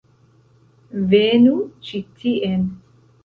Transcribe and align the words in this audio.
Venu 1.11 1.53
ĉi 1.89 2.01
tien 2.23 2.67